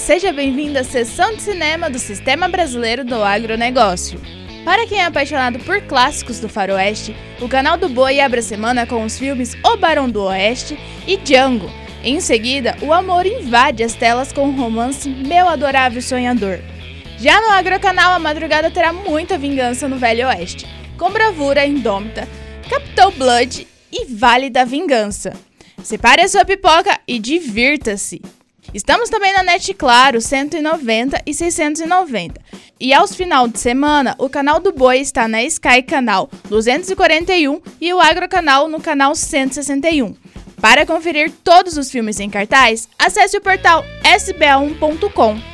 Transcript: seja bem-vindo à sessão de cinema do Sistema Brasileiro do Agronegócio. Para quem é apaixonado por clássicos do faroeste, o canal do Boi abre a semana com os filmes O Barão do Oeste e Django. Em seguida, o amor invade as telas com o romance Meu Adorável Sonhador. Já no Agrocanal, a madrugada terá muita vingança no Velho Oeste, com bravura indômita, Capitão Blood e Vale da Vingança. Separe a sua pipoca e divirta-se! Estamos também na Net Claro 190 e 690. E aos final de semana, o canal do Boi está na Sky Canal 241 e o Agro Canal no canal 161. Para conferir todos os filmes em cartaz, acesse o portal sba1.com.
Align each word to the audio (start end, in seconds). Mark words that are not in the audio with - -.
seja 0.00 0.32
bem-vindo 0.32 0.78
à 0.78 0.82
sessão 0.82 1.36
de 1.36 1.42
cinema 1.42 1.90
do 1.90 1.98
Sistema 1.98 2.48
Brasileiro 2.48 3.04
do 3.04 3.22
Agronegócio. 3.22 4.18
Para 4.64 4.86
quem 4.86 4.98
é 4.98 5.04
apaixonado 5.04 5.58
por 5.58 5.82
clássicos 5.82 6.40
do 6.40 6.48
faroeste, 6.48 7.14
o 7.38 7.46
canal 7.46 7.76
do 7.76 7.86
Boi 7.86 8.18
abre 8.18 8.40
a 8.40 8.42
semana 8.42 8.86
com 8.86 9.04
os 9.04 9.18
filmes 9.18 9.54
O 9.62 9.76
Barão 9.76 10.08
do 10.08 10.22
Oeste 10.22 10.76
e 11.06 11.18
Django. 11.18 11.70
Em 12.02 12.18
seguida, 12.18 12.76
o 12.80 12.94
amor 12.94 13.26
invade 13.26 13.84
as 13.84 13.92
telas 13.92 14.32
com 14.32 14.48
o 14.48 14.56
romance 14.56 15.06
Meu 15.08 15.46
Adorável 15.46 16.00
Sonhador. 16.00 16.60
Já 17.18 17.38
no 17.38 17.50
Agrocanal, 17.50 18.14
a 18.14 18.18
madrugada 18.18 18.70
terá 18.70 18.94
muita 18.94 19.36
vingança 19.36 19.86
no 19.86 19.98
Velho 19.98 20.26
Oeste, 20.28 20.66
com 20.96 21.10
bravura 21.10 21.66
indômita, 21.66 22.26
Capitão 22.70 23.12
Blood 23.12 23.68
e 23.92 24.06
Vale 24.06 24.48
da 24.48 24.64
Vingança. 24.64 25.34
Separe 25.82 26.22
a 26.22 26.28
sua 26.28 26.44
pipoca 26.44 26.98
e 27.06 27.18
divirta-se! 27.18 28.39
Estamos 28.72 29.10
também 29.10 29.32
na 29.32 29.42
Net 29.42 29.74
Claro 29.74 30.20
190 30.20 31.22
e 31.26 31.34
690. 31.34 32.40
E 32.78 32.94
aos 32.94 33.14
final 33.14 33.48
de 33.48 33.58
semana, 33.58 34.14
o 34.16 34.28
canal 34.28 34.60
do 34.60 34.72
Boi 34.72 35.00
está 35.00 35.26
na 35.26 35.42
Sky 35.42 35.82
Canal 35.82 36.30
241 36.48 37.60
e 37.80 37.92
o 37.92 38.00
Agro 38.00 38.28
Canal 38.28 38.68
no 38.68 38.80
canal 38.80 39.14
161. 39.14 40.14
Para 40.60 40.86
conferir 40.86 41.32
todos 41.42 41.76
os 41.76 41.90
filmes 41.90 42.20
em 42.20 42.30
cartaz, 42.30 42.88
acesse 42.98 43.36
o 43.36 43.40
portal 43.40 43.84
sba1.com. 44.04 45.49